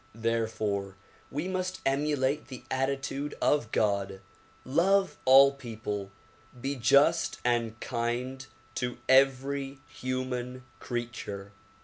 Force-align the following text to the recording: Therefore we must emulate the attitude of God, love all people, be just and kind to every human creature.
Therefore 0.15 0.95
we 1.29 1.47
must 1.47 1.79
emulate 1.85 2.47
the 2.47 2.63
attitude 2.71 3.35
of 3.39 3.71
God, 3.71 4.19
love 4.65 5.15
all 5.25 5.51
people, 5.51 6.09
be 6.59 6.75
just 6.75 7.37
and 7.45 7.79
kind 7.79 8.43
to 8.73 8.97
every 9.07 9.77
human 9.87 10.63
creature. 10.79 11.51